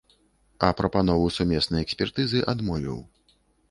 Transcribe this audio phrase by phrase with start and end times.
[0.67, 2.97] А прапанову сумеснай экспертызы адмовіў.